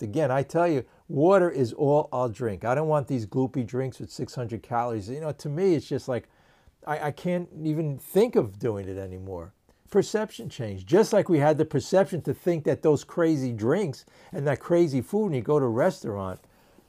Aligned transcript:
Again, 0.00 0.32
I 0.32 0.42
tell 0.42 0.66
you, 0.66 0.84
water 1.08 1.48
is 1.48 1.72
all 1.72 2.08
I'll 2.12 2.28
drink. 2.28 2.64
I 2.64 2.74
don't 2.74 2.88
want 2.88 3.06
these 3.06 3.24
gloopy 3.24 3.64
drinks 3.64 4.00
with 4.00 4.10
600 4.10 4.60
calories. 4.60 5.08
You 5.08 5.20
know, 5.20 5.30
to 5.30 5.48
me, 5.48 5.76
it's 5.76 5.88
just 5.88 6.08
like 6.08 6.28
I, 6.84 7.06
I 7.06 7.10
can't 7.12 7.48
even 7.62 7.96
think 7.96 8.34
of 8.34 8.58
doing 8.58 8.88
it 8.88 8.98
anymore. 8.98 9.52
Perception 9.88 10.48
change. 10.48 10.86
Just 10.86 11.12
like 11.12 11.28
we 11.28 11.38
had 11.38 11.56
the 11.56 11.64
perception 11.64 12.20
to 12.22 12.34
think 12.34 12.64
that 12.64 12.82
those 12.82 13.04
crazy 13.04 13.52
drinks 13.52 14.04
and 14.32 14.44
that 14.48 14.58
crazy 14.58 15.00
food 15.00 15.26
when 15.26 15.34
you 15.34 15.40
go 15.40 15.60
to 15.60 15.66
a 15.66 15.68
restaurant, 15.68 16.40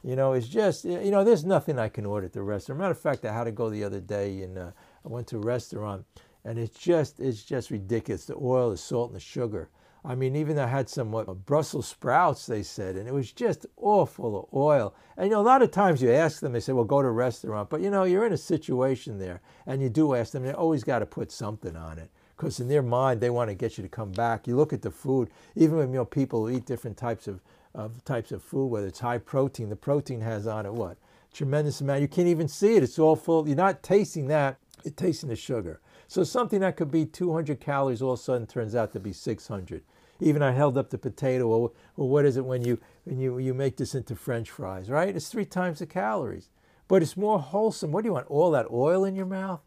you 0.03 0.15
know, 0.15 0.33
it's 0.33 0.47
just, 0.47 0.83
you 0.83 1.11
know, 1.11 1.23
there's 1.23 1.45
nothing 1.45 1.77
I 1.77 1.89
can 1.89 2.05
order 2.05 2.25
at 2.25 2.33
the 2.33 2.41
restaurant. 2.41 2.81
Matter 2.81 2.91
of 2.91 2.99
fact, 2.99 3.25
I 3.25 3.33
had 3.33 3.43
to 3.43 3.51
go 3.51 3.69
the 3.69 3.83
other 3.83 4.01
day 4.01 4.41
and 4.41 4.57
uh, 4.57 4.71
I 5.05 5.07
went 5.07 5.27
to 5.27 5.37
a 5.37 5.41
restaurant 5.41 6.03
and 6.43 6.57
it's 6.57 6.77
just, 6.77 7.19
it's 7.19 7.43
just 7.43 7.69
ridiculous. 7.69 8.25
The 8.25 8.35
oil, 8.35 8.71
the 8.71 8.77
salt, 8.77 9.11
and 9.11 9.15
the 9.15 9.23
sugar. 9.23 9.69
I 10.05 10.15
mean, 10.15 10.35
even 10.35 10.55
though 10.55 10.63
I 10.63 10.67
had 10.67 10.89
some 10.89 11.11
what, 11.11 11.45
Brussels 11.45 11.87
sprouts, 11.87 12.45
they 12.45 12.63
said, 12.63 12.95
and 12.95 13.07
it 13.07 13.13
was 13.13 13.31
just 13.31 13.65
all 13.75 14.05
full 14.05 14.39
of 14.39 14.53
oil. 14.53 14.95
And 15.17 15.25
you 15.25 15.31
know, 15.31 15.41
a 15.41 15.43
lot 15.43 15.61
of 15.61 15.71
times 15.71 16.01
you 16.01 16.11
ask 16.11 16.39
them, 16.39 16.53
they 16.53 16.59
say, 16.59 16.73
well, 16.73 16.85
go 16.85 17.01
to 17.01 17.07
a 17.07 17.11
restaurant. 17.11 17.69
But 17.69 17.81
you 17.81 17.89
know, 17.89 18.03
you're 18.03 18.25
in 18.25 18.33
a 18.33 18.37
situation 18.37 19.19
there, 19.19 19.41
and 19.65 19.81
you 19.81 19.89
do 19.89 20.15
ask 20.15 20.31
them, 20.31 20.43
they 20.43 20.53
always 20.53 20.83
got 20.83 20.99
to 20.99 21.05
put 21.05 21.31
something 21.31 21.75
on 21.75 21.97
it. 21.97 22.09
Because 22.35 22.59
in 22.59 22.67
their 22.67 22.83
mind, 22.83 23.19
they 23.19 23.31
want 23.31 23.49
to 23.49 23.55
get 23.55 23.77
you 23.77 23.81
to 23.81 23.89
come 23.89 24.11
back. 24.11 24.47
You 24.47 24.55
look 24.55 24.71
at 24.71 24.83
the 24.83 24.91
food, 24.91 25.29
even 25.55 25.77
when 25.77 25.89
you 25.89 25.95
know 25.95 26.05
people 26.05 26.49
eat 26.49 26.65
different 26.65 26.95
types 26.95 27.27
of, 27.27 27.41
of 27.73 28.03
types 28.05 28.31
of 28.31 28.43
food, 28.43 28.67
whether 28.67 28.87
it's 28.87 28.99
high 28.99 29.17
protein, 29.17 29.69
the 29.69 29.75
protein 29.75 30.21
has 30.21 30.45
on 30.45 30.65
it 30.67 30.73
what? 30.73 30.97
Tremendous 31.33 31.81
amount. 31.81 32.01
You 32.01 32.07
can't 32.07 32.27
even 32.27 32.47
see 32.47 32.75
it. 32.75 32.83
It's 32.83 32.99
all 32.99 33.15
full. 33.15 33.47
You're 33.47 33.57
not 33.57 33.81
tasting 33.81 34.27
that, 34.27 34.57
you're 34.83 34.93
tasting 34.93 35.29
the 35.29 35.35
sugar. 35.35 35.81
So 36.07 36.23
something 36.23 36.61
that 36.61 36.77
could 36.77 36.91
be 36.91 37.05
200 37.05 37.59
calories 37.59 38.01
all 38.01 38.13
of 38.13 38.19
a 38.19 38.23
sudden 38.23 38.47
turns 38.47 38.75
out 38.75 38.93
to 38.93 38.99
be 38.99 39.13
600 39.13 39.83
even 40.19 40.41
I 40.41 40.51
held 40.51 40.77
up 40.77 40.89
the 40.89 40.97
potato. 40.97 41.47
Well, 41.47 41.73
well, 41.95 42.07
what 42.07 42.25
is 42.25 42.37
it 42.37 42.45
when 42.45 42.63
you 42.63 42.79
when 43.03 43.19
you 43.19 43.37
you 43.37 43.53
make 43.53 43.77
this 43.77 43.95
into 43.95 44.15
French 44.15 44.49
fries? 44.49 44.89
Right? 44.89 45.15
It's 45.15 45.29
three 45.29 45.45
times 45.45 45.79
the 45.79 45.85
calories, 45.85 46.49
but 46.87 47.01
it's 47.01 47.17
more 47.17 47.39
wholesome. 47.39 47.91
What 47.91 48.03
do 48.03 48.09
you 48.09 48.13
want? 48.13 48.27
All 48.27 48.51
that 48.51 48.67
oil 48.71 49.05
in 49.05 49.15
your 49.15 49.25
mouth? 49.25 49.61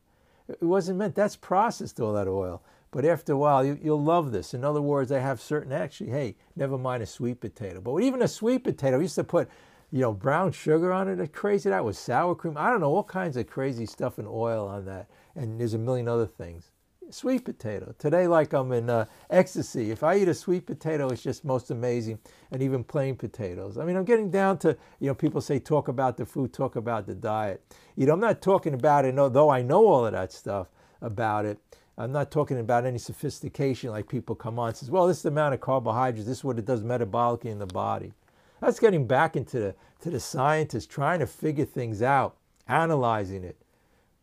It 0.49 0.63
wasn't 0.63 0.99
meant. 0.99 1.15
That's 1.15 1.37
processed 1.37 2.01
all 2.01 2.13
that 2.15 2.29
oil. 2.29 2.63
But 2.93 3.05
after 3.05 3.35
a 3.35 3.39
while, 3.39 3.65
you, 3.65 3.79
will 3.85 4.03
love 4.03 4.33
this. 4.33 4.53
In 4.53 4.65
other 4.65 4.83
words, 4.83 5.11
they 5.11 5.21
have 5.21 5.41
certain 5.41 5.73
actually. 5.73 6.11
Hey, 6.11 6.37
never 6.57 6.77
mind 6.77 7.03
a 7.03 7.07
sweet 7.07 7.41
potato, 7.41 7.81
but 7.81 7.97
even 7.99 8.23
a 8.23 8.29
sweet 8.29 8.65
potato, 8.65 8.99
we 8.99 9.05
used 9.05 9.15
to 9.15 9.25
put 9.25 9.49
you 9.93 10.01
know, 10.01 10.13
brown 10.13 10.53
sugar 10.53 10.93
on 10.93 11.09
it. 11.09 11.33
Crazy 11.33 11.69
that 11.69 11.85
was 11.85 11.99
sour 11.99 12.35
cream. 12.35 12.57
I 12.57 12.71
don't 12.71 12.81
know 12.81 12.95
all 12.95 13.05
kinds 13.05 13.37
of 13.37 13.49
crazy 13.49 13.87
stuff 13.87 14.19
and 14.19 14.29
oil 14.29 14.67
on 14.67 14.85
that, 14.87 15.09
and 15.35 15.61
there's 15.61 15.75
a 15.75 15.79
million 15.79 16.09
other 16.09 16.27
things 16.27 16.71
sweet 17.13 17.45
potato. 17.45 17.95
Today, 17.99 18.27
like 18.27 18.53
I'm 18.53 18.73
in 18.73 18.89
uh, 18.89 19.07
ecstasy. 19.29 19.91
If 19.91 20.03
I 20.03 20.17
eat 20.17 20.29
a 20.29 20.35
sweet 20.35 20.67
potato, 20.67 21.09
it's 21.09 21.23
just 21.23 21.45
most 21.45 21.71
amazing, 21.71 22.19
and 22.51 22.63
even 22.63 22.85
plain 22.85 23.17
potatoes. 23.17 23.79
I 23.79 23.85
mean, 23.85 23.97
I'm 23.97 24.05
getting 24.05 24.31
down 24.31 24.59
to, 24.59 24.77
you 24.99 25.09
know, 25.09 25.15
people 25.15 25.41
say 25.41 25.59
talk 25.59 25.89
about 25.89 26.17
the 26.17 26.27
food, 26.27 26.53
talk 26.53 26.77
about 26.77 27.07
the 27.07 27.15
diet. 27.15 27.63
You 27.97 28.07
know, 28.07 28.13
I'm 28.13 28.21
not 28.21 28.41
talking 28.41 28.75
about 28.75 29.05
it, 29.05 29.15
though 29.17 29.51
I 29.51 29.63
know 29.63 29.87
all 29.87 30.07
of 30.07 30.13
that 30.13 30.33
stuff 30.33 30.69
about 31.01 31.45
it. 31.45 31.59
I'm 31.99 32.13
not 32.13 32.31
talking 32.31 32.59
about 32.59 32.87
any 32.87 32.99
sophistication 32.99 33.91
like 33.91 34.09
people 34.09 34.35
come 34.35 34.59
on 34.59 34.69
and 34.69 34.77
says, 34.77 34.91
well, 34.91 35.07
this 35.07 35.19
is 35.19 35.23
the 35.25 35.29
amount 35.29 35.55
of 35.55 35.61
carbohydrates, 35.61 36.27
this 36.27 36.39
is 36.39 36.45
what 36.45 36.59
it 36.59 36.65
does 36.65 36.83
metabolically 36.83 37.47
in 37.47 37.59
the 37.59 37.67
body. 37.67 38.13
That's 38.61 38.81
getting 38.81 39.07
back 39.07 39.37
into 39.37 39.59
the, 39.59 39.75
to 40.03 40.11
the 40.11 40.21
scientists, 40.21 40.87
trying 40.87 41.19
to 41.19 41.27
figure 41.27 41.65
things 41.65 42.01
out, 42.01 42.37
analyzing 42.69 43.45
it. 43.45 43.57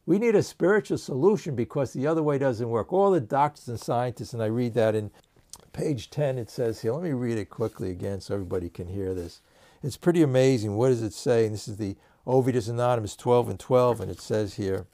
We 0.07 0.17
need 0.19 0.35
a 0.35 0.41
spiritual 0.41 0.97
solution 0.97 1.53
because 1.53 1.91
the 1.91 2.07
other 2.07 2.23
way 2.23 2.37
doesn't 2.37 2.69
work. 2.69 2.93
All 2.93 3.11
the 3.11 3.19
doctors 3.19 3.67
and 3.67 3.79
scientists, 3.79 4.33
and 4.33 4.41
I 4.41 4.45
read 4.45 4.73
that 4.75 4.95
in 4.95 5.11
page 5.73 6.09
10, 6.09 6.37
it 6.37 6.49
says 6.49 6.81
here, 6.81 6.93
let 6.93 7.03
me 7.03 7.11
read 7.11 7.37
it 7.37 7.49
quickly 7.49 7.91
again 7.91 8.21
so 8.21 8.33
everybody 8.33 8.69
can 8.69 8.87
hear 8.87 9.13
this. 9.13 9.41
It's 9.83 9.97
pretty 9.97 10.23
amazing. 10.23 10.77
What 10.77 10.87
does 10.87 11.03
it 11.03 11.13
say? 11.13 11.45
And 11.45 11.53
this 11.53 11.67
is 11.67 11.75
the 11.75 11.97
Overeaters 12.25 12.69
Anonymous 12.69 13.17
12 13.17 13.49
and 13.49 13.59
12, 13.59 14.01
and 14.01 14.09
it 14.09 14.21
says 14.21 14.55
here, 14.55 14.85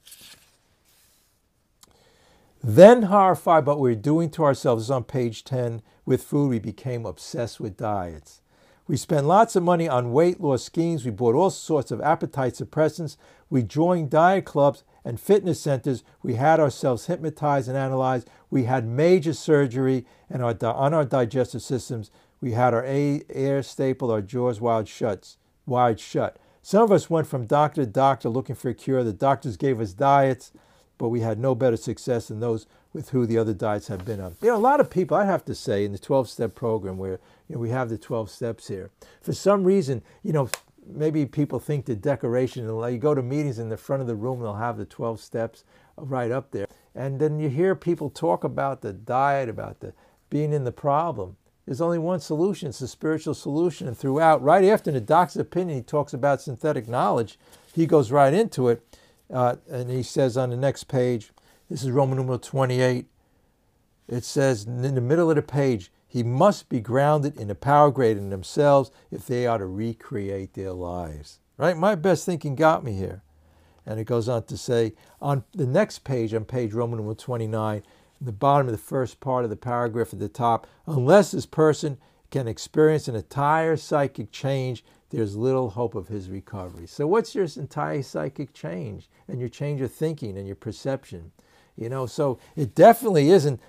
then 2.63 3.03
horrified 3.03 3.66
by 3.66 3.74
what 3.74 3.81
we're 3.81 3.95
doing 3.95 4.31
to 4.31 4.44
ourselves, 4.44 4.90
on 4.90 5.03
page 5.03 5.44
10, 5.44 5.84
with 6.06 6.24
food, 6.24 6.50
we 6.50 6.59
became 6.59 7.06
obsessed 7.06 7.59
with 7.59 7.78
diets. 7.78 8.41
We 8.88 8.97
spent 8.97 9.28
lots 9.28 9.56
of 9.56 9.63
money 9.63 9.88
on 9.88 10.12
weight 10.12 10.41
loss 10.41 10.63
schemes. 10.63 11.06
We 11.06 11.12
bought 11.12 11.35
all 11.35 11.50
sorts 11.50 11.91
of 11.91 12.01
appetite 12.01 12.53
suppressants. 12.53 13.16
We 13.53 13.62
joined 13.62 14.09
diet 14.09 14.46
clubs 14.46 14.84
and 15.06 15.19
fitness 15.19 15.62
centers. 15.62 16.03
We 16.24 16.34
had 16.34 16.59
ourselves 16.59 17.06
hypnotized 17.06 17.68
and 17.68 17.78
analyzed. 17.78 18.28
We 18.50 18.64
had 18.64 18.84
major 18.84 19.34
surgery 19.34 20.08
and 20.28 20.41
our, 20.41 20.58
on 20.64 20.96
our 20.96 21.06
digestive 21.06 21.62
systems. 21.62 22.09
We 22.42 22.53
had 22.53 22.74
our 22.74 22.84
air 22.84 23.62
stapled, 23.62 24.09
our 24.09 24.24
jaws 24.24 24.59
wide 24.59 24.88
shut. 24.88 25.36
Wide 25.68 26.00
shut. 26.00 26.38
Some 26.63 26.81
of 26.81 26.92
us 26.92 27.12
went 27.12 27.28
from 27.28 27.46
doctor 27.46 27.86
to 27.86 27.92
doctor 27.92 28.28
looking 28.28 28.56
for 28.56 28.69
a 28.69 28.74
cure. 28.74 29.03
The 29.03 29.13
doctors 29.13 29.56
gave 29.56 29.80
us 29.80 29.94
diets, 29.94 30.52
but 30.97 31.09
we 31.09 31.19
had 31.19 31.38
no 31.38 31.53
better 31.53 31.78
success 31.78 32.30
than 32.30 32.40
those 32.40 32.66
with 32.92 33.09
who 33.09 33.28
the 33.28 33.38
other 33.38 33.53
diets 33.53 33.88
have 33.88 34.03
been 34.03 34.19
on. 34.19 34.36
You 34.42 34.47
know, 34.47 34.56
a 34.56 34.58
lot 34.58 34.80
of 34.80 34.90
people, 34.90 35.16
I 35.16 35.25
have 35.25 35.46
to 35.46 35.53
say, 35.53 35.86
in 35.86 35.92
the 35.92 36.00
12 36.00 36.28
step 36.28 36.56
program 36.56 36.97
where 36.97 37.19
you 37.47 37.56
know, 37.56 37.59
we 37.59 37.69
have 37.69 37.90
the 37.90 38.00
12 38.00 38.31
steps 38.31 38.68
here, 38.68 38.90
for 39.22 39.34
some 39.34 39.63
reason, 39.63 40.02
you 40.24 40.34
know, 40.34 40.50
maybe 40.88 41.25
people 41.25 41.59
think 41.59 41.85
the 41.85 41.95
decoration, 41.95 42.66
you 42.66 42.97
go 42.97 43.13
to 43.13 43.21
meetings 43.21 43.59
in 43.59 43.69
the 43.69 43.77
front 43.77 44.01
of 44.01 44.07
the 44.07 44.16
room, 44.16 44.41
they'll 44.41 44.55
have 44.55 44.77
the 44.77 44.85
12 44.85 45.19
steps 45.19 45.63
right 45.97 46.31
up 46.31 46.51
there. 46.51 46.67
And 46.95 47.19
then 47.19 47.39
you 47.39 47.49
hear 47.49 47.75
people 47.75 48.09
talk 48.09 48.44
about 48.44 48.81
the 48.81 48.94
diet, 48.94 49.49
about 49.49 49.79
the 49.79 49.94
being 50.29 50.53
in 50.53 50.63
the 50.63 50.71
problem. 50.71 51.38
There's 51.66 51.81
only 51.81 51.99
one 51.99 52.19
solution. 52.19 52.69
It's 52.69 52.81
a 52.81 52.88
spiritual 52.88 53.33
solution. 53.33 53.88
And 53.88 53.97
throughout, 53.97 54.41
right 54.41 54.66
after 54.66 54.91
the 54.91 54.99
doc's 54.99 55.35
opinion, 55.35 55.77
he 55.77 55.83
talks 55.83 56.13
about 56.13 56.41
synthetic 56.41 56.88
knowledge. 56.88 57.39
He 57.73 57.85
goes 57.85 58.11
right 58.11 58.33
into 58.33 58.67
it. 58.67 58.83
Uh, 59.31 59.55
and 59.69 59.89
he 59.89 60.03
says 60.03 60.38
on 60.38 60.50
the 60.50 60.57
next 60.57 60.85
page, 60.85 61.31
this 61.69 61.83
is 61.83 61.91
Roman 61.91 62.17
numeral 62.17 62.39
28. 62.39 63.05
It 64.09 64.23
says 64.23 64.65
in 64.65 64.81
the 64.95 65.01
middle 65.01 65.29
of 65.29 65.38
the 65.38 65.41
page, 65.41 65.91
he 66.13 66.22
must 66.22 66.69
be 66.69 66.79
grounded 66.79 67.35
in 67.38 67.47
the 67.47 67.56
power 67.56 67.90
greater 67.90 68.19
in 68.19 68.29
themselves 68.29 68.91
if 69.09 69.25
they 69.25 69.47
are 69.47 69.57
to 69.57 69.66
recreate 69.66 70.53
their 70.53 70.72
lives. 70.72 71.40
Right? 71.57 71.75
My 71.75 71.96
best 71.96 72.24
thinking 72.24 72.53
got 72.53 72.84
me 72.84 72.94
here. 72.94 73.24
And 73.84 74.00
it 74.00 74.03
goes 74.03 74.29
on 74.29 74.44
to 74.44 74.56
say 74.56 74.94
on 75.19 75.44
the 75.56 75.66
next 75.66 76.03
page, 76.03 76.31
on 76.35 76.46
page 76.46 76.72
Roman 76.72 76.97
numeral 76.97 77.16
29, 77.16 77.78
in 77.78 77.84
the 78.28 78.31
bottom 78.31 78.68
of 78.68 78.74
the 78.74 78.78
first 78.78 79.22
part 79.22 79.44
of 79.44 79.50
the 79.50 79.56
paragraph 79.56 80.13
at 80.13 80.19
the 80.19 80.29
top, 80.29 80.68
unless 80.85 81.31
this 81.31 81.47
person 81.47 81.97
can 82.30 82.47
experience 82.47 83.07
an 83.07 83.16
entire 83.16 83.75
psychic 83.75 84.31
change, 84.31 84.85
there's 85.09 85.35
little 85.35 85.72
hope 85.72 85.95
of 85.95 86.09
his 86.09 86.30
recovery. 86.30 86.85
So, 86.85 87.07
what's 87.07 87.34
your 87.34 87.47
entire 87.56 88.03
psychic 88.03 88.53
change 88.53 89.09
and 89.28 89.40
your 89.40 89.50
change 89.50 89.81
of 89.81 89.91
thinking 89.91 90.38
and 90.38 90.45
your 90.45 90.57
perception? 90.57 91.31
You 91.75 91.90
know, 91.90 92.06
so 92.06 92.38
it 92.56 92.75
definitely 92.75 93.30
isn't 93.31 93.59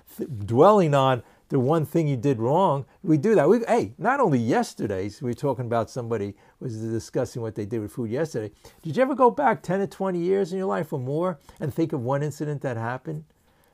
dwelling 0.45 0.93
on 0.93 1.23
the 1.49 1.59
one 1.59 1.85
thing 1.85 2.07
you 2.07 2.17
did 2.17 2.39
wrong. 2.39 2.85
We 3.03 3.17
do 3.17 3.35
that. 3.35 3.47
We, 3.47 3.59
hey, 3.67 3.93
not 3.97 4.19
only 4.19 4.39
yesterday, 4.39 5.11
were 5.21 5.33
talking 5.33 5.65
about 5.65 5.89
somebody 5.89 6.35
was 6.59 6.77
discussing 6.77 7.41
what 7.41 7.55
they 7.55 7.65
did 7.65 7.81
with 7.81 7.91
food 7.91 8.09
yesterday. 8.09 8.51
Did 8.81 8.97
you 8.97 9.03
ever 9.03 9.15
go 9.15 9.29
back 9.29 9.61
10 9.61 9.81
or 9.81 9.87
20 9.87 10.19
years 10.19 10.51
in 10.51 10.57
your 10.57 10.67
life 10.67 10.91
or 10.91 10.99
more 10.99 11.39
and 11.59 11.73
think 11.73 11.93
of 11.93 12.01
one 12.01 12.23
incident 12.23 12.61
that 12.61 12.77
happened? 12.77 13.25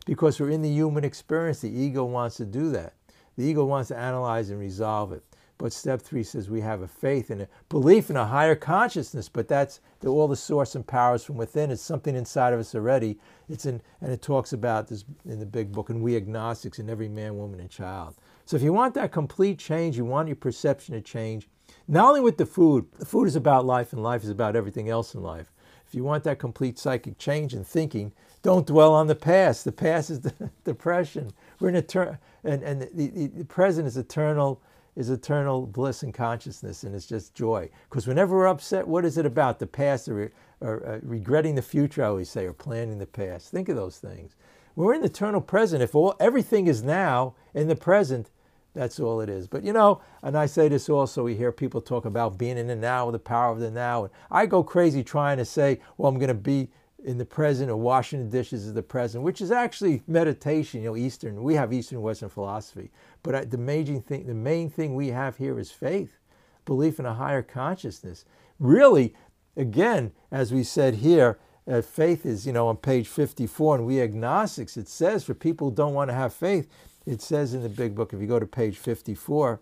Because 0.06 0.40
we're 0.40 0.50
in 0.50 0.62
the 0.62 0.70
human 0.70 1.04
experience, 1.04 1.62
the 1.62 1.70
ego 1.70 2.04
wants 2.04 2.38
to 2.38 2.46
do 2.46 2.72
that. 2.72 2.94
The 3.38 3.46
ego 3.46 3.64
wants 3.64 3.90
to 3.90 3.98
analyze 3.98 4.50
and 4.50 4.59
resolve 4.59 5.14
it. 5.14 5.24
But 5.62 5.74
step 5.74 6.02
three 6.02 6.24
says 6.24 6.50
we 6.50 6.62
have 6.62 6.82
a 6.82 6.88
faith 6.88 7.30
and 7.30 7.44
a 7.44 7.48
belief 7.70 8.10
in 8.10 8.18
a 8.18 8.26
higher 8.26 8.56
consciousness, 8.56 9.30
but 9.30 9.48
that's 9.48 9.80
the, 10.00 10.08
all 10.08 10.28
the 10.28 10.36
source 10.36 10.74
and 10.74 10.86
powers 10.86 11.24
from 11.24 11.38
within. 11.38 11.70
It's 11.70 11.84
something 11.84 12.16
inside 12.16 12.52
of 12.52 12.60
us 12.60 12.74
already. 12.74 13.20
It's 13.48 13.68
in, 13.68 13.80
and 14.02 14.12
it 14.12 14.24
talks 14.24 14.54
about 14.54 14.88
this 14.88 15.06
in 15.24 15.40
the 15.40 15.46
big 15.46 15.72
book, 15.72 15.92
and 15.92 16.02
we 16.02 16.16
agnostics 16.16 16.80
and 16.80 16.90
every 16.90 17.08
man, 17.08 17.38
woman, 17.38 17.60
and 17.60 17.70
child. 17.70 18.16
So 18.46 18.58
if 18.58 18.64
you 18.64 18.74
want 18.74 18.96
that 18.96 19.12
complete 19.12 19.60
change, 19.60 19.98
you 19.98 20.04
want 20.04 20.28
your 20.28 20.36
perception 20.36 20.96
to 20.96 21.02
change, 21.02 21.48
not 21.88 22.08
only 22.08 22.22
with 22.22 22.38
the 22.38 22.48
food, 22.48 22.88
the 22.97 23.06
food 23.06 23.28
is 23.28 23.35
about 23.35 23.64
life, 23.64 23.94
and 23.94 24.02
life 24.02 24.24
is 24.24 24.30
about 24.30 24.56
everything 24.56 24.90
else 24.90 25.14
in 25.14 25.22
life. 25.22 25.53
If 25.88 25.94
you 25.94 26.03
want 26.03 26.24
that 26.24 26.40
complete 26.40 26.80
psychic 26.80 27.20
change 27.20 27.53
in 27.53 27.64
thinking, 27.64 28.14
don't 28.41 28.66
dwell 28.66 28.96
on 28.96 29.06
the 29.06 29.16
past. 29.16 29.66
The 29.66 29.72
past 29.72 30.09
is 30.09 30.20
the 30.22 30.50
depression. 30.64 31.32
We're 31.59 31.70
in 31.70 31.76
eternal, 31.76 32.18
and, 32.44 32.64
and 32.64 32.82
the, 32.82 33.09
the, 33.09 33.28
the 33.28 33.46
present 33.46 33.88
is 33.88 33.96
eternal 33.96 34.59
is 34.96 35.09
eternal 35.09 35.66
bliss 35.66 36.03
and 36.03 36.14
consciousness, 36.14 36.84
and 36.84 36.93
it's 36.96 37.05
just 37.05 37.34
joy. 37.34 37.70
Because 37.90 38.08
whenever 38.08 38.35
we're 38.35 38.47
upset, 38.47 38.88
what 38.88 39.05
is 39.05 39.17
it 39.17 39.26
about? 39.26 39.59
The 39.59 39.67
past 39.67 40.09
or, 40.09 40.32
or 40.59 40.85
uh, 40.85 40.99
regretting 41.02 41.55
the 41.55 41.61
future, 41.61 42.03
I 42.03 42.08
always 42.08 42.29
say, 42.29 42.46
or 42.46 42.53
planning 42.53 42.99
the 42.99 43.05
past. 43.05 43.52
Think 43.52 43.70
of 43.70 43.76
those 43.76 43.97
things. 43.97 44.35
We're 44.76 44.93
in 44.93 45.02
the 45.02 45.08
eternal 45.08 45.41
present. 45.41 45.82
If 45.82 45.96
all, 45.96 46.16
everything 46.20 46.67
is 46.67 46.84
now 46.84 47.35
in 47.53 47.67
the 47.67 47.76
present, 47.76 48.29
that's 48.73 48.99
all 48.99 49.20
it 49.20 49.29
is. 49.29 49.47
But 49.47 49.64
you 49.64 49.73
know, 49.73 50.02
and 50.22 50.38
I 50.38 50.46
say 50.46 50.67
this 50.70 50.90
also, 50.90 51.23
we 51.23 51.35
hear 51.35 51.52
people 51.52 51.82
talk 51.82 52.05
about 52.05 52.37
being 52.37 52.58
in 52.58 52.67
the 52.67 52.76
now, 52.76 53.11
the 53.11 53.20
power 53.20 53.52
of 53.52 53.59
the 53.59 53.72
now. 53.72 54.05
And 54.05 54.14
I 54.29 54.46
go 54.46 54.64
crazy 54.64 55.03
trying 55.03 55.37
to 55.37 55.46
say, 55.46 55.79
well, 55.97 56.09
I'm 56.09 56.20
going 56.20 56.29
to 56.29 56.34
be 56.34 56.70
in 57.03 57.18
the 57.18 57.26
present 57.26 57.70
or 57.72 57.78
washing 57.78 58.24
the 58.24 58.38
dishes 58.38 58.66
is 58.66 58.74
the 58.74 58.84
present, 58.84 59.24
which 59.24 59.42
is 59.42 59.52
actually 59.52 60.03
meditation. 60.08 60.82
You 60.82 60.90
know, 60.90 60.98
Eastern. 60.98 61.44
We 61.44 61.56
have 61.56 61.74
Eastern 61.74 62.02
Western 62.02 62.30
philosophy, 62.30 62.92
but 63.24 63.52
the 63.52 63.58
main 63.58 64.02
thing, 64.02 64.28
the 64.28 64.34
main 64.34 64.70
thing 64.70 64.96
we 64.96 65.09
have 65.09 65.38
here 65.38 65.59
is 65.59 65.72
faith. 65.72 66.18
belief 66.66 67.00
in 67.00 67.06
a 67.06 67.14
higher 67.16 67.42
consciousness. 67.42 68.26
Really, 68.59 69.16
again, 69.58 70.12
as 70.32 70.53
we 70.53 70.64
said 70.64 70.96
here, 70.96 71.40
uh, 71.68 71.82
faith 71.82 72.26
is, 72.26 72.46
you 72.46 72.53
know, 72.53 72.68
on 72.68 72.78
page 72.78 73.08
54, 73.08 73.78
and 73.78 73.86
we 73.86 74.02
agnostics, 74.02 74.78
it 74.78 74.88
says 74.88 75.24
for 75.24 75.34
people 75.34 75.70
who 75.70 75.76
don't 75.76 75.94
want 75.94 76.09
to 76.09 76.16
have 76.16 76.34
faith, 76.34 76.68
it 77.06 77.22
says 77.22 77.54
in 77.54 77.64
the 77.64 77.70
big 77.70 77.96
book, 77.96 78.14
if 78.14 78.22
you 78.22 78.28
go 78.28 78.40
to 78.40 78.46
page 78.46 78.78
54, 78.78 79.59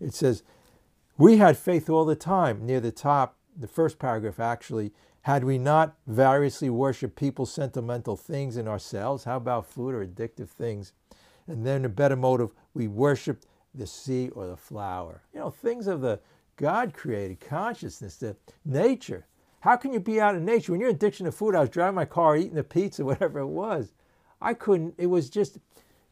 it 0.00 0.14
says, 0.14 0.42
We 1.16 1.38
had 1.38 1.56
faith 1.56 1.88
all 1.90 2.04
the 2.04 2.16
time. 2.16 2.64
Near 2.66 2.80
the 2.80 2.92
top, 2.92 3.36
the 3.58 3.68
first 3.68 3.98
paragraph 3.98 4.40
actually, 4.40 4.92
had 5.24 5.42
we 5.42 5.56
not 5.56 5.96
variously 6.06 6.68
worshiped 6.68 7.16
people's 7.16 7.50
sentimental 7.50 8.14
things 8.14 8.58
in 8.58 8.68
ourselves? 8.68 9.24
How 9.24 9.38
about 9.38 9.64
food 9.64 9.94
or 9.94 10.06
addictive 10.06 10.50
things? 10.50 10.92
And 11.46 11.66
then 11.66 11.86
a 11.86 11.88
better 11.88 12.14
motive, 12.14 12.50
we 12.74 12.88
worshiped 12.88 13.46
the 13.74 13.86
sea 13.86 14.28
or 14.34 14.46
the 14.46 14.56
flower. 14.56 15.22
You 15.32 15.40
know, 15.40 15.48
things 15.48 15.86
of 15.86 16.02
the 16.02 16.20
God 16.56 16.92
created 16.92 17.40
consciousness, 17.40 18.16
the 18.16 18.36
nature. 18.66 19.26
How 19.60 19.76
can 19.76 19.94
you 19.94 20.00
be 20.00 20.20
out 20.20 20.34
in 20.34 20.44
nature? 20.44 20.72
When 20.72 20.80
you're 20.82 20.90
addiction 20.90 21.24
to 21.24 21.32
food, 21.32 21.54
I 21.54 21.60
was 21.60 21.70
driving 21.70 21.94
my 21.94 22.04
car, 22.04 22.36
eating 22.36 22.52
the 22.52 22.62
pizza, 22.62 23.02
whatever 23.06 23.38
it 23.38 23.46
was. 23.46 23.94
I 24.42 24.52
couldn't, 24.52 24.94
it 24.98 25.06
was 25.06 25.30
just, 25.30 25.56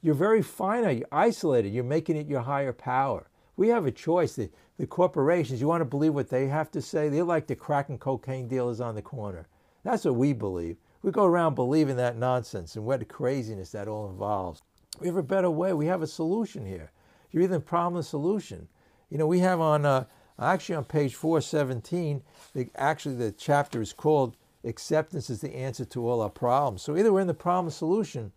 you're 0.00 0.14
very 0.14 0.41
finite, 0.41 0.97
you're 0.97 1.09
isolated, 1.12 1.69
you're 1.69 1.85
making 1.85 2.17
it 2.17 2.29
your 2.29 2.41
higher 2.41 2.73
power. 2.73 3.29
We 3.62 3.69
have 3.69 3.87
a 3.87 3.93
choice. 3.93 4.35
The, 4.35 4.50
the 4.76 4.88
corporations, 4.88 5.61
you 5.61 5.69
want 5.69 5.82
to 5.82 5.85
believe 5.85 6.14
what 6.14 6.29
they 6.29 6.49
have 6.49 6.73
to 6.73 6.82
say? 6.82 7.09
They're 7.09 7.23
like 7.23 7.47
the 7.47 7.55
crack 7.55 7.91
and 7.91 8.00
cocaine 8.00 8.49
dealers 8.49 8.81
on 8.81 8.97
the 8.97 9.03
corner. 9.03 9.47
That's 9.85 10.05
what 10.05 10.17
we 10.17 10.32
believe. 10.32 10.79
We 11.03 11.12
go 11.12 11.26
around 11.26 11.55
believing 11.55 11.94
that 11.94 12.17
nonsense 12.17 12.75
and 12.75 12.85
what 12.85 13.06
craziness 13.06 13.70
that 13.70 13.87
all 13.87 14.11
involves. 14.11 14.62
We 14.99 15.06
have 15.06 15.17
a 15.17 15.23
better 15.23 15.49
way. 15.49 15.73
We 15.75 15.87
have 15.87 16.03
a 16.03 16.09
solution 16.09 16.67
here. 16.67 16.91
You're 17.31 17.44
either 17.44 17.61
problem 17.61 18.00
or 18.00 18.03
solution. 18.03 18.67
You 19.11 19.19
know, 19.19 19.29
we 19.29 19.38
have 19.38 19.61
on, 19.61 19.87
uh, 19.87 20.06
actually 20.41 20.75
on 20.75 20.85
page 20.85 21.14
417, 21.14 22.20
the, 22.55 22.69
actually 22.75 23.14
the 23.14 23.31
chapter 23.31 23.81
is 23.81 23.93
called 23.93 24.37
Acceptance 24.64 25.31
is 25.31 25.41
the 25.41 25.55
Answer 25.55 25.85
to 25.85 26.09
All 26.09 26.20
Our 26.20 26.31
Problems. 26.31 26.82
So 26.82 26.97
either 26.97 27.12
we're 27.12 27.20
in 27.20 27.29
the 27.29 27.32
problem 27.32 27.69
or 27.69 27.70
solution, 27.70 28.32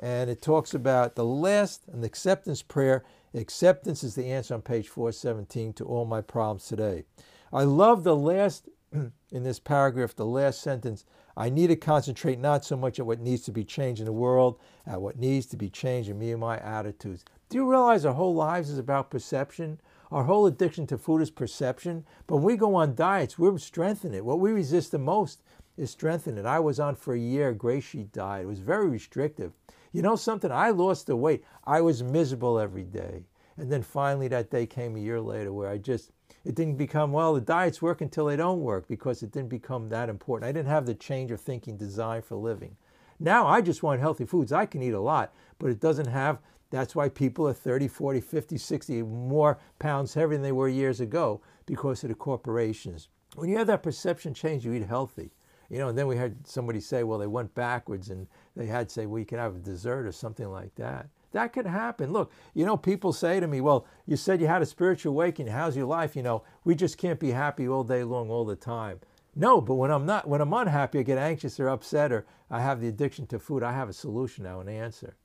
and 0.00 0.30
it 0.30 0.40
talks 0.40 0.72
about 0.72 1.16
the 1.16 1.24
last 1.26 1.82
and 1.92 2.02
the 2.02 2.06
acceptance 2.06 2.62
prayer. 2.62 3.04
Acceptance 3.34 4.04
is 4.04 4.14
the 4.14 4.30
answer 4.30 4.54
on 4.54 4.62
page 4.62 4.88
417 4.88 5.72
to 5.74 5.84
all 5.84 6.04
my 6.04 6.20
problems 6.20 6.66
today. 6.66 7.04
I 7.52 7.64
love 7.64 8.04
the 8.04 8.14
last, 8.14 8.68
in 8.92 9.42
this 9.42 9.58
paragraph, 9.58 10.14
the 10.14 10.24
last 10.24 10.60
sentence. 10.60 11.04
I 11.36 11.50
need 11.50 11.66
to 11.66 11.76
concentrate 11.76 12.38
not 12.38 12.64
so 12.64 12.76
much 12.76 13.00
on 13.00 13.06
what 13.06 13.18
needs 13.18 13.42
to 13.42 13.50
be 13.50 13.64
changed 13.64 14.00
in 14.00 14.06
the 14.06 14.12
world, 14.12 14.60
at 14.86 15.02
what 15.02 15.18
needs 15.18 15.46
to 15.46 15.56
be 15.56 15.68
changed 15.68 16.08
in 16.08 16.18
me 16.18 16.30
and 16.30 16.40
my 16.40 16.58
attitudes. 16.58 17.24
Do 17.48 17.58
you 17.58 17.68
realize 17.68 18.04
our 18.04 18.14
whole 18.14 18.34
lives 18.34 18.70
is 18.70 18.78
about 18.78 19.10
perception? 19.10 19.80
Our 20.12 20.22
whole 20.22 20.46
addiction 20.46 20.86
to 20.88 20.98
food 20.98 21.20
is 21.20 21.30
perception. 21.30 22.04
But 22.28 22.36
when 22.36 22.44
we 22.44 22.56
go 22.56 22.76
on 22.76 22.94
diets, 22.94 23.36
we're 23.36 23.58
strengthening 23.58 24.14
it. 24.14 24.24
What 24.24 24.38
we 24.38 24.52
resist 24.52 24.92
the 24.92 24.98
most 24.98 25.42
is 25.76 25.90
strengthening 25.90 26.38
it. 26.38 26.46
I 26.46 26.60
was 26.60 26.78
on 26.78 26.94
for 26.94 27.14
a 27.14 27.18
year 27.18 27.50
a 27.50 27.80
sheet 27.80 28.12
diet. 28.12 28.44
It 28.44 28.48
was 28.48 28.60
very 28.60 28.88
restrictive. 28.88 29.52
You 29.94 30.02
know 30.02 30.16
something? 30.16 30.50
I 30.50 30.70
lost 30.70 31.06
the 31.06 31.14
weight. 31.14 31.44
I 31.64 31.80
was 31.80 32.02
miserable 32.02 32.58
every 32.58 32.82
day. 32.82 33.22
And 33.56 33.70
then 33.70 33.84
finally 33.84 34.26
that 34.26 34.50
day 34.50 34.66
came 34.66 34.96
a 34.96 35.00
year 35.00 35.20
later 35.20 35.52
where 35.52 35.70
I 35.70 35.78
just 35.78 36.10
it 36.44 36.56
didn't 36.56 36.78
become 36.78 37.12
well 37.12 37.32
the 37.32 37.40
diets 37.40 37.80
work 37.80 38.00
until 38.00 38.26
they 38.26 38.34
don't 38.34 38.60
work 38.60 38.88
because 38.88 39.22
it 39.22 39.30
didn't 39.30 39.50
become 39.50 39.88
that 39.88 40.08
important. 40.08 40.48
I 40.48 40.52
didn't 40.52 40.68
have 40.68 40.84
the 40.84 40.94
change 40.94 41.30
of 41.30 41.40
thinking 41.40 41.76
design 41.76 42.22
for 42.22 42.34
living. 42.34 42.76
Now 43.20 43.46
I 43.46 43.60
just 43.60 43.84
want 43.84 44.00
healthy 44.00 44.24
foods. 44.24 44.52
I 44.52 44.66
can 44.66 44.82
eat 44.82 44.94
a 44.94 45.00
lot, 45.00 45.32
but 45.60 45.70
it 45.70 45.78
doesn't 45.78 46.08
have 46.08 46.40
that's 46.70 46.96
why 46.96 47.08
people 47.08 47.46
are 47.46 47.52
30, 47.52 47.86
40, 47.86 48.20
50, 48.20 48.58
60 48.58 49.02
more 49.02 49.60
pounds 49.78 50.14
heavier 50.14 50.36
than 50.36 50.42
they 50.42 50.50
were 50.50 50.68
years 50.68 50.98
ago 50.98 51.40
because 51.66 52.02
of 52.02 52.08
the 52.08 52.16
corporations. 52.16 53.10
When 53.36 53.48
you 53.48 53.58
have 53.58 53.68
that 53.68 53.84
perception 53.84 54.34
change, 54.34 54.64
you 54.64 54.72
eat 54.72 54.86
healthy. 54.88 55.30
You 55.70 55.78
know, 55.78 55.88
and 55.88 55.98
then 55.98 56.06
we 56.06 56.16
had 56.16 56.46
somebody 56.46 56.80
say, 56.80 57.02
well, 57.02 57.18
they 57.18 57.26
went 57.26 57.54
backwards 57.54 58.10
and 58.10 58.26
they 58.56 58.66
had 58.66 58.90
say, 58.90 59.06
well, 59.06 59.18
you 59.18 59.26
can 59.26 59.38
have 59.38 59.56
a 59.56 59.58
dessert 59.58 60.06
or 60.06 60.12
something 60.12 60.50
like 60.50 60.74
that. 60.76 61.08
That 61.32 61.52
could 61.52 61.66
happen. 61.66 62.12
Look, 62.12 62.30
you 62.54 62.64
know, 62.64 62.76
people 62.76 63.12
say 63.12 63.40
to 63.40 63.48
me, 63.48 63.60
well, 63.60 63.86
you 64.06 64.16
said 64.16 64.40
you 64.40 64.46
had 64.46 64.62
a 64.62 64.66
spiritual 64.66 65.12
awakening. 65.12 65.52
How's 65.52 65.76
your 65.76 65.86
life? 65.86 66.14
You 66.14 66.22
know, 66.22 66.44
we 66.64 66.76
just 66.76 66.96
can't 66.96 67.18
be 67.18 67.32
happy 67.32 67.66
all 67.66 67.82
day 67.82 68.04
long, 68.04 68.30
all 68.30 68.44
the 68.44 68.54
time. 68.54 69.00
No, 69.34 69.60
but 69.60 69.74
when 69.74 69.90
I'm 69.90 70.06
not, 70.06 70.28
when 70.28 70.40
I'm 70.40 70.52
unhappy, 70.52 71.00
I 71.00 71.02
get 71.02 71.18
anxious 71.18 71.58
or 71.58 71.68
upset 71.68 72.12
or 72.12 72.24
I 72.50 72.60
have 72.60 72.80
the 72.80 72.86
addiction 72.86 73.26
to 73.28 73.40
food, 73.40 73.64
I 73.64 73.72
have 73.72 73.88
a 73.88 73.92
solution 73.92 74.44
now, 74.44 74.60
an 74.60 74.68
answer. 74.68 75.16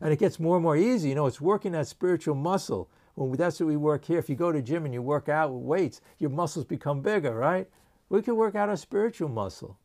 And 0.00 0.10
it 0.10 0.18
gets 0.18 0.40
more 0.40 0.56
and 0.56 0.62
more 0.62 0.76
easy. 0.76 1.10
You 1.10 1.16
know, 1.16 1.26
it's 1.26 1.40
working 1.40 1.72
that 1.72 1.86
spiritual 1.86 2.34
muscle. 2.34 2.88
Well, 3.14 3.30
that's 3.32 3.60
what 3.60 3.66
we 3.66 3.76
work 3.76 4.06
here. 4.06 4.18
If 4.18 4.30
you 4.30 4.36
go 4.36 4.52
to 4.52 4.62
gym 4.62 4.86
and 4.86 4.94
you 4.94 5.02
work 5.02 5.28
out 5.28 5.52
with 5.52 5.64
weights, 5.64 6.00
your 6.18 6.30
muscles 6.30 6.64
become 6.64 7.02
bigger, 7.02 7.34
right? 7.34 7.68
We 8.08 8.22
can 8.22 8.36
work 8.36 8.54
out 8.54 8.70
our 8.70 8.76
spiritual 8.76 9.28
muscle. 9.28 9.76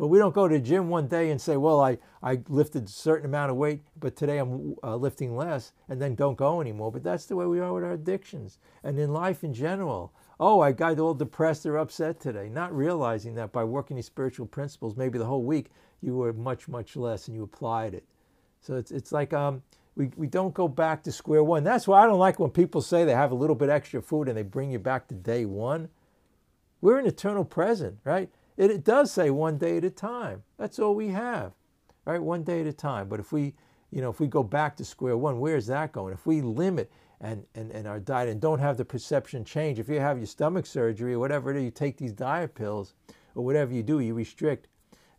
But 0.00 0.06
we 0.06 0.16
don't 0.16 0.34
go 0.34 0.48
to 0.48 0.54
the 0.54 0.64
gym 0.64 0.88
one 0.88 1.08
day 1.08 1.30
and 1.30 1.38
say, 1.38 1.58
well, 1.58 1.78
I, 1.78 1.98
I 2.22 2.40
lifted 2.48 2.86
a 2.86 2.88
certain 2.88 3.26
amount 3.26 3.50
of 3.50 3.58
weight, 3.58 3.82
but 3.98 4.16
today 4.16 4.38
I'm 4.38 4.74
uh, 4.82 4.96
lifting 4.96 5.36
less, 5.36 5.72
and 5.90 6.00
then 6.00 6.14
don't 6.14 6.38
go 6.38 6.62
anymore. 6.62 6.90
But 6.90 7.02
that's 7.02 7.26
the 7.26 7.36
way 7.36 7.44
we 7.44 7.60
are 7.60 7.70
with 7.70 7.84
our 7.84 7.92
addictions 7.92 8.56
and 8.82 8.98
in 8.98 9.12
life 9.12 9.44
in 9.44 9.52
general. 9.52 10.14
Oh, 10.40 10.60
I 10.60 10.72
got 10.72 10.98
all 10.98 11.12
depressed 11.12 11.66
or 11.66 11.76
upset 11.76 12.18
today, 12.18 12.48
not 12.48 12.74
realizing 12.74 13.34
that 13.34 13.52
by 13.52 13.62
working 13.62 13.96
these 13.96 14.06
spiritual 14.06 14.46
principles, 14.46 14.96
maybe 14.96 15.18
the 15.18 15.26
whole 15.26 15.44
week 15.44 15.66
you 16.00 16.16
were 16.16 16.32
much, 16.32 16.66
much 16.66 16.96
less 16.96 17.28
and 17.28 17.36
you 17.36 17.42
applied 17.42 17.92
it. 17.92 18.06
So 18.62 18.76
it's, 18.76 18.90
it's 18.90 19.12
like 19.12 19.34
um, 19.34 19.62
we, 19.96 20.12
we 20.16 20.28
don't 20.28 20.54
go 20.54 20.66
back 20.66 21.02
to 21.02 21.12
square 21.12 21.44
one. 21.44 21.62
That's 21.62 21.86
why 21.86 22.02
I 22.02 22.06
don't 22.06 22.18
like 22.18 22.38
when 22.38 22.48
people 22.48 22.80
say 22.80 23.04
they 23.04 23.12
have 23.12 23.32
a 23.32 23.34
little 23.34 23.54
bit 23.54 23.68
extra 23.68 24.00
food 24.00 24.28
and 24.28 24.38
they 24.38 24.44
bring 24.44 24.70
you 24.70 24.78
back 24.78 25.08
to 25.08 25.14
day 25.14 25.44
one. 25.44 25.90
We're 26.80 26.98
an 26.98 27.06
eternal 27.06 27.44
present, 27.44 27.98
right? 28.02 28.30
It, 28.60 28.70
it 28.70 28.84
does 28.84 29.10
say 29.10 29.30
one 29.30 29.56
day 29.56 29.78
at 29.78 29.84
a 29.84 29.90
time. 29.90 30.42
That's 30.58 30.78
all 30.78 30.94
we 30.94 31.08
have, 31.08 31.52
right? 32.04 32.22
One 32.22 32.42
day 32.42 32.60
at 32.60 32.66
a 32.66 32.74
time. 32.74 33.08
But 33.08 33.18
if 33.18 33.32
we, 33.32 33.54
you 33.90 34.02
know, 34.02 34.10
if 34.10 34.20
we 34.20 34.26
go 34.26 34.42
back 34.42 34.76
to 34.76 34.84
square 34.84 35.16
one, 35.16 35.40
where's 35.40 35.66
that 35.68 35.92
going? 35.92 36.12
If 36.12 36.26
we 36.26 36.42
limit 36.42 36.92
and, 37.22 37.46
and, 37.54 37.70
and 37.70 37.88
our 37.88 37.98
diet 37.98 38.28
and 38.28 38.38
don't 38.38 38.58
have 38.58 38.76
the 38.76 38.84
perception 38.84 39.46
change, 39.46 39.78
if 39.78 39.88
you 39.88 39.98
have 39.98 40.18
your 40.18 40.26
stomach 40.26 40.66
surgery 40.66 41.14
or 41.14 41.18
whatever 41.18 41.50
it 41.50 41.56
is, 41.56 41.62
you 41.62 41.70
take 41.70 41.96
these 41.96 42.12
diet 42.12 42.54
pills 42.54 42.92
or 43.34 43.46
whatever 43.46 43.72
you 43.72 43.82
do, 43.82 44.00
you 44.00 44.12
restrict. 44.12 44.68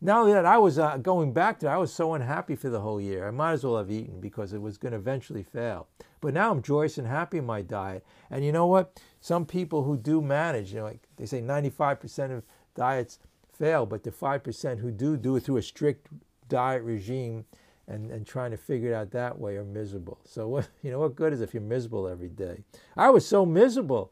Only 0.08 0.34
that, 0.34 0.46
I 0.46 0.60
was 0.60 0.78
uh, 0.78 0.98
going 0.98 1.34
back 1.34 1.60
to, 1.60 1.68
I 1.68 1.78
was 1.78 1.92
so 1.92 2.14
unhappy 2.14 2.56
for 2.56 2.70
the 2.70 2.82
whole 2.82 3.02
year. 3.02 3.28
I 3.28 3.32
might 3.32 3.54
as 3.54 3.64
well 3.64 3.78
have 3.78 3.90
eaten 3.90 4.20
because 4.20 4.54
it 4.54 4.62
was 4.62 4.78
going 4.78 4.92
to 4.92 5.00
eventually 5.00 5.44
fail. 5.44 5.88
But 6.22 6.36
now 6.36 6.52
I'm 6.52 6.62
joyous 6.62 7.00
and 7.00 7.08
happy 7.08 7.40
in 7.40 7.46
my 7.48 7.64
diet. 7.64 8.06
And 8.30 8.46
you 8.46 8.52
know 8.52 8.68
what? 8.68 9.02
Some 9.20 9.48
people 9.48 9.84
who 9.84 9.98
do 9.98 10.22
manage, 10.22 10.74
you 10.74 10.80
know, 10.80 10.86
like 10.86 11.08
they 11.18 11.26
say 11.26 11.42
95% 11.42 12.38
of 12.38 12.44
diets 12.76 13.20
fail, 13.62 13.86
but 13.86 14.04
the 14.04 14.12
5% 14.12 14.80
who 14.80 14.90
do 14.90 15.16
do 15.16 15.36
it 15.36 15.44
through 15.44 15.58
a 15.58 15.62
strict 15.62 16.08
diet 16.50 16.82
regime 16.82 17.46
and, 17.88 18.10
and 18.10 18.26
trying 18.26 18.50
to 18.50 18.58
figure 18.58 18.92
it 18.92 18.96
out 18.96 19.12
that 19.12 19.38
way 19.38 19.56
are 19.56 19.64
miserable. 19.64 20.20
So 20.26 20.48
what 20.48 20.70
you 20.82 20.90
know 20.90 21.00
what 21.00 21.16
good 21.16 21.32
is 21.32 21.42
if 21.42 21.54
you're 21.54 21.62
miserable 21.62 22.08
every 22.08 22.30
day? 22.30 22.64
I 22.98 23.12
was 23.12 23.26
so 23.26 23.46
miserable. 23.46 24.12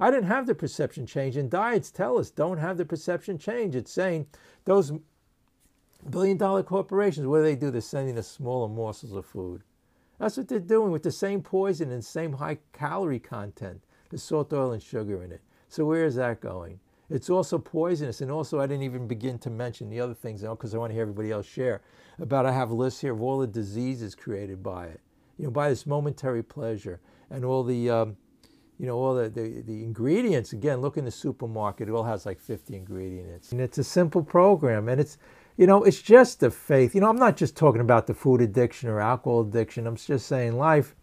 I 0.00 0.10
didn't 0.10 0.26
have 0.26 0.46
the 0.46 0.54
perception 0.54 1.06
change. 1.06 1.36
And 1.36 1.48
diets 1.48 1.90
tell 1.92 2.18
us 2.18 2.30
don't 2.30 2.58
have 2.58 2.76
the 2.76 2.84
perception 2.84 3.38
change. 3.38 3.76
It's 3.76 3.92
saying 3.92 4.26
those 4.64 4.92
billion 6.10 6.36
dollar 6.36 6.64
corporations, 6.64 7.26
what 7.26 7.38
do 7.38 7.44
they 7.44 7.56
do? 7.56 7.70
They're 7.70 7.80
sending 7.80 8.18
us 8.18 8.28
smaller 8.28 8.68
morsels 8.68 9.12
of 9.12 9.26
food. 9.26 9.62
That's 10.18 10.36
what 10.36 10.48
they're 10.48 10.58
doing 10.58 10.90
with 10.90 11.04
the 11.04 11.12
same 11.12 11.42
poison 11.42 11.92
and 11.92 12.04
same 12.04 12.32
high 12.32 12.58
calorie 12.72 13.20
content, 13.20 13.84
the 14.10 14.18
salt, 14.18 14.52
oil, 14.52 14.72
and 14.72 14.82
sugar 14.82 15.22
in 15.22 15.30
it. 15.30 15.42
So 15.68 15.84
where 15.84 16.04
is 16.04 16.16
that 16.16 16.40
going? 16.40 16.80
It's 17.10 17.30
also 17.30 17.58
poisonous. 17.58 18.20
And 18.20 18.30
also, 18.30 18.60
I 18.60 18.66
didn't 18.66 18.82
even 18.82 19.06
begin 19.06 19.38
to 19.40 19.50
mention 19.50 19.88
the 19.88 20.00
other 20.00 20.14
things 20.14 20.42
because 20.42 20.74
I 20.74 20.78
want 20.78 20.90
to 20.90 20.94
hear 20.94 21.02
everybody 21.02 21.30
else 21.30 21.46
share 21.46 21.80
about. 22.18 22.46
I 22.46 22.52
have 22.52 22.70
lists 22.70 23.00
here 23.00 23.12
of 23.12 23.22
all 23.22 23.38
the 23.38 23.46
diseases 23.46 24.14
created 24.14 24.62
by 24.62 24.86
it, 24.86 25.00
you 25.38 25.44
know, 25.44 25.50
by 25.50 25.70
this 25.70 25.86
momentary 25.86 26.42
pleasure 26.42 27.00
and 27.30 27.44
all 27.44 27.64
the, 27.64 27.88
um, 27.88 28.16
you 28.78 28.86
know, 28.86 28.96
all 28.96 29.14
the, 29.14 29.28
the, 29.28 29.62
the 29.62 29.82
ingredients. 29.84 30.52
Again, 30.52 30.80
look 30.80 30.96
in 30.98 31.04
the 31.04 31.10
supermarket, 31.10 31.88
it 31.88 31.92
all 31.92 32.04
has 32.04 32.26
like 32.26 32.40
50 32.40 32.76
ingredients. 32.76 33.52
And 33.52 33.60
it's 33.60 33.78
a 33.78 33.84
simple 33.84 34.22
program. 34.22 34.88
And 34.88 35.00
it's, 35.00 35.16
you 35.56 35.66
know, 35.66 35.82
it's 35.84 36.02
just 36.02 36.40
the 36.40 36.50
faith. 36.50 36.94
You 36.94 37.00
know, 37.00 37.08
I'm 37.08 37.16
not 37.16 37.36
just 37.36 37.56
talking 37.56 37.80
about 37.80 38.06
the 38.06 38.14
food 38.14 38.42
addiction 38.42 38.88
or 38.88 39.00
alcohol 39.00 39.40
addiction. 39.40 39.86
I'm 39.86 39.96
just 39.96 40.26
saying 40.26 40.56
life 40.56 40.94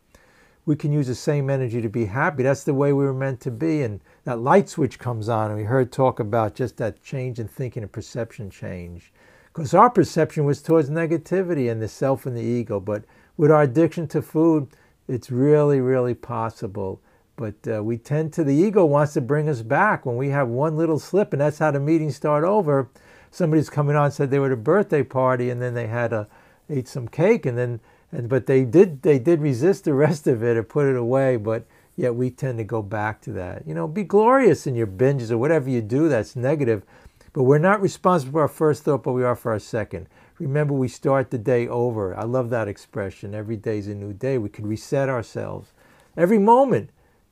we 0.65 0.75
can 0.75 0.91
use 0.91 1.07
the 1.07 1.15
same 1.15 1.49
energy 1.49 1.81
to 1.81 1.89
be 1.89 2.05
happy. 2.05 2.43
That's 2.43 2.63
the 2.63 2.73
way 2.73 2.91
we 2.91 3.05
were 3.05 3.13
meant 3.13 3.39
to 3.41 3.51
be. 3.51 3.83
And 3.83 4.01
that 4.23 4.39
light 4.39 4.67
switch 4.67 4.97
comes 4.97 5.29
on, 5.29 5.51
and 5.51 5.59
we 5.59 5.65
heard 5.65 5.91
talk 5.91 6.19
about 6.19 6.55
just 6.55 6.77
that 6.77 7.03
change 7.03 7.39
in 7.39 7.47
thinking 7.47 7.83
and 7.83 7.91
perception 7.91 8.49
change. 8.49 9.13
Because 9.53 9.73
our 9.73 9.89
perception 9.89 10.43
was 10.43 10.61
towards 10.61 10.89
negativity 10.89 11.71
and 11.71 11.81
the 11.81 11.87
self 11.87 12.25
and 12.25 12.35
the 12.35 12.41
ego. 12.41 12.79
But 12.79 13.05
with 13.37 13.51
our 13.51 13.61
addiction 13.61 14.07
to 14.09 14.21
food, 14.21 14.67
it's 15.07 15.29
really, 15.29 15.81
really 15.81 16.15
possible. 16.15 16.99
But 17.35 17.55
uh, 17.67 17.83
we 17.83 17.97
tend 17.97 18.33
to, 18.33 18.43
the 18.43 18.55
ego 18.55 18.85
wants 18.85 19.13
to 19.13 19.21
bring 19.21 19.47
us 19.47 19.61
back 19.61 20.05
when 20.05 20.17
we 20.17 20.29
have 20.29 20.47
one 20.47 20.77
little 20.77 20.99
slip, 20.99 21.31
and 21.31 21.41
that's 21.41 21.59
how 21.59 21.71
the 21.71 21.79
meetings 21.79 22.15
start 22.15 22.43
over. 22.43 22.89
Somebody's 23.29 23.69
coming 23.69 23.95
on 23.95 24.11
said 24.11 24.31
they 24.31 24.39
were 24.39 24.47
at 24.47 24.51
a 24.53 24.57
birthday 24.57 25.03
party, 25.03 25.49
and 25.49 25.61
then 25.61 25.73
they 25.73 25.87
had 25.87 26.11
a, 26.11 26.27
ate 26.69 26.87
some 26.87 27.07
cake, 27.07 27.45
and 27.45 27.57
then 27.57 27.81
and 28.15 28.29
but 28.29 28.45
they 28.45 28.65
did 28.65 29.01
they 29.01 29.19
did 29.19 29.41
resist 29.41 29.83
the 29.83 29.93
rest 29.93 30.27
of 30.27 30.43
it 30.43 30.57
or 30.57 30.63
put 30.63 30.87
it 30.87 30.95
away. 30.95 31.37
But 31.37 31.65
Yet 31.95 32.15
we 32.15 32.29
tend 32.29 32.57
to 32.57 32.63
go 32.63 32.81
back 32.81 33.21
to 33.21 33.31
that. 33.33 33.65
You 33.65 33.73
know, 33.73 33.87
be 33.87 34.03
glorious 34.03 34.67
in 34.67 34.75
your 34.75 34.87
binges 34.87 35.31
or 35.31 35.37
whatever 35.37 35.69
you 35.69 35.81
do 35.81 36.09
that's 36.09 36.35
negative, 36.35 36.83
but 37.31 37.43
we're 37.43 37.57
not 37.57 37.81
responsible 37.81 38.33
for 38.33 38.41
our 38.41 38.47
first 38.47 38.83
thought, 38.83 39.03
but 39.03 39.13
we 39.13 39.23
are 39.23 39.35
for 39.35 39.53
our 39.53 39.59
second. 39.59 40.07
Remember, 40.37 40.73
we 40.73 40.89
start 40.89 41.31
the 41.31 41.37
day 41.37 41.67
over. 41.67 42.17
I 42.17 42.23
love 42.23 42.49
that 42.49 42.67
expression. 42.67 43.33
Every 43.33 43.55
day 43.55 43.77
is 43.77 43.87
a 43.87 43.95
new 43.95 44.11
day. 44.11 44.37
We 44.37 44.49
can 44.49 44.67
reset 44.67 45.07
ourselves. 45.07 45.71
Every 46.17 46.39
moment. 46.39 46.89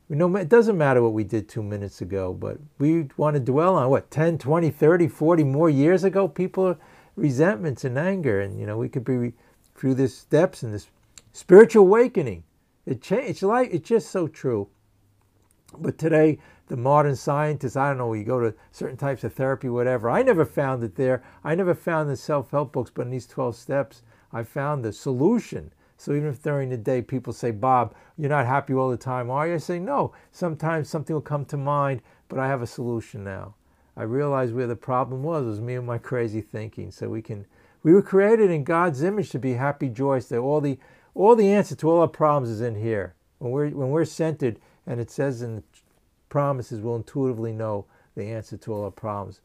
We 0.07 0.17
know 0.17 0.33
it 0.35 0.49
doesn't 0.49 0.77
matter 0.77 1.01
what 1.01 1.13
we 1.13 1.23
did 1.23 1.49
two 1.49 1.63
minutes 1.63 2.01
ago, 2.01 2.33
but 2.33 2.57
we 2.77 3.07
want 3.17 3.35
to 3.35 3.39
dwell 3.39 3.75
on 3.75 3.89
what 3.89 4.11
10, 4.11 4.37
20, 4.37 4.69
30, 4.69 5.07
40 5.07 5.43
more 5.43 5.69
years 5.69 6.03
ago. 6.03 6.27
People 6.27 6.77
resentments 7.15 7.83
and 7.83 7.97
anger, 7.97 8.39
and 8.41 8.59
you 8.59 8.65
know 8.65 8.77
we 8.77 8.89
could 8.89 9.05
be 9.05 9.33
through 9.75 9.95
this 9.95 10.17
steps 10.17 10.63
and 10.63 10.73
this 10.73 10.87
spiritual 11.31 11.85
awakening. 11.85 12.43
It 12.85 13.11
it's 13.11 13.41
like 13.41 13.73
it's 13.73 13.87
just 13.87 14.11
so 14.11 14.27
true. 14.27 14.69
But 15.77 15.97
today, 15.97 16.39
the 16.67 16.77
modern 16.77 17.15
scientists, 17.15 17.75
I 17.75 17.89
don't 17.89 17.97
know, 17.97 18.13
you 18.13 18.23
go 18.23 18.39
to 18.39 18.53
certain 18.71 18.97
types 18.97 19.23
of 19.23 19.33
therapy, 19.33 19.69
whatever. 19.69 20.09
I 20.09 20.21
never 20.21 20.45
found 20.45 20.83
it 20.83 20.95
there. 20.95 21.23
I 21.43 21.55
never 21.55 21.73
found 21.73 22.09
the 22.09 22.15
self-help 22.15 22.71
books, 22.71 22.91
but 22.93 23.03
in 23.03 23.11
these 23.11 23.27
12 23.27 23.55
steps, 23.55 24.03
I 24.31 24.43
found 24.43 24.83
the 24.83 24.93
solution. 24.93 25.73
So 25.97 26.13
even 26.13 26.29
if 26.29 26.41
during 26.41 26.69
the 26.69 26.77
day 26.77 27.01
people 27.01 27.33
say, 27.33 27.51
Bob, 27.51 27.95
you're 28.17 28.29
not 28.29 28.45
happy 28.45 28.73
all 28.73 28.89
the 28.89 28.97
time, 28.97 29.29
are 29.29 29.47
you? 29.47 29.55
I 29.55 29.57
say, 29.57 29.79
no. 29.79 30.13
Sometimes 30.31 30.89
something 30.89 31.13
will 31.13 31.21
come 31.21 31.45
to 31.45 31.57
mind, 31.57 32.01
but 32.27 32.39
I 32.39 32.47
have 32.47 32.61
a 32.61 32.67
solution 32.67 33.23
now. 33.23 33.55
I 33.95 34.03
realized 34.03 34.53
where 34.53 34.67
the 34.67 34.75
problem 34.75 35.23
was, 35.23 35.43
it 35.45 35.49
was 35.49 35.61
me 35.61 35.75
and 35.75 35.87
my 35.87 35.97
crazy 35.97 36.41
thinking. 36.41 36.91
So 36.91 37.09
we 37.09 37.21
can 37.21 37.45
we 37.83 37.93
were 37.93 38.01
created 38.01 38.49
in 38.49 38.63
God's 38.63 39.03
image 39.03 39.29
to 39.31 39.39
be 39.39 39.53
happy, 39.53 39.89
joyous. 39.89 40.27
That 40.29 40.39
all 40.39 40.61
the 40.61 40.79
all 41.13 41.35
the 41.35 41.51
answer 41.51 41.75
to 41.75 41.89
all 41.89 42.01
our 42.01 42.07
problems 42.07 42.49
is 42.49 42.61
in 42.61 42.75
here. 42.75 43.13
When 43.39 43.51
we're 43.51 43.69
when 43.69 43.89
we're 43.89 44.05
centered, 44.05 44.59
and 44.87 44.99
it 44.99 45.11
says 45.11 45.41
in 45.41 45.57
the 45.57 45.63
promises, 46.29 46.81
we'll 46.81 46.95
intuitively 46.95 47.51
know 47.51 47.85
the 48.15 48.25
answer 48.25 48.57
to 48.57 48.73
all 48.73 48.85
our 48.85 48.91
problems. 48.91 49.41